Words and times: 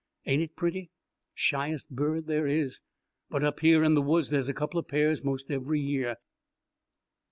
Ain't 0.25 0.41
it 0.41 0.55
pretty? 0.55 0.89
Shyest 1.35 1.91
bird 1.91 2.25
there 2.25 2.47
is, 2.47 2.79
but 3.29 3.43
up 3.43 3.59
here 3.59 3.83
in 3.83 3.93
the 3.93 4.01
woods 4.01 4.31
there's 4.31 4.49
a 4.49 4.53
couple 4.55 4.81
pairs 4.81 5.23
'most 5.23 5.51
every 5.51 5.79
year. 5.79 6.15